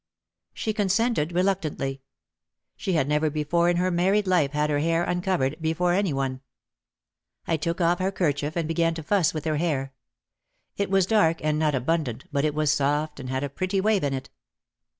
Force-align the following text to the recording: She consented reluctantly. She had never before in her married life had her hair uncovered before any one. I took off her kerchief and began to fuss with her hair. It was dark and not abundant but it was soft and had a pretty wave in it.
She 0.55 0.73
consented 0.73 1.31
reluctantly. 1.31 2.01
She 2.75 2.93
had 2.93 3.07
never 3.07 3.29
before 3.29 3.69
in 3.69 3.75
her 3.77 3.91
married 3.91 4.25
life 4.25 4.49
had 4.53 4.71
her 4.71 4.79
hair 4.79 5.03
uncovered 5.03 5.57
before 5.61 5.93
any 5.93 6.11
one. 6.11 6.41
I 7.45 7.55
took 7.55 7.79
off 7.79 7.99
her 7.99 8.11
kerchief 8.11 8.55
and 8.55 8.67
began 8.67 8.95
to 8.95 9.03
fuss 9.03 9.31
with 9.31 9.45
her 9.45 9.57
hair. 9.57 9.93
It 10.75 10.89
was 10.89 11.05
dark 11.05 11.45
and 11.45 11.59
not 11.59 11.75
abundant 11.75 12.23
but 12.31 12.43
it 12.45 12.55
was 12.55 12.71
soft 12.71 13.19
and 13.19 13.29
had 13.29 13.43
a 13.43 13.47
pretty 13.49 13.79
wave 13.79 14.03
in 14.03 14.15
it. 14.15 14.31